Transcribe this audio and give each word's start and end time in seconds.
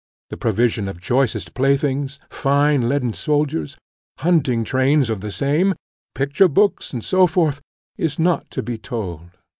The 0.31 0.37
provision 0.37 0.87
of 0.87 0.99
choicest 0.99 1.53
playthings, 1.53 2.19
fine 2.31 2.89
leaden 2.89 3.13
soldiers, 3.13 3.77
hunting 4.17 4.63
trains 4.63 5.11
of 5.11 5.21
the 5.21 5.31
same, 5.31 5.75
picture 6.15 6.47
books, 6.47 6.91
&c. 6.99 7.25
is 7.99 8.17
not 8.17 8.49
to 8.49 8.63
be 8.63 8.79
told. 8.79 9.29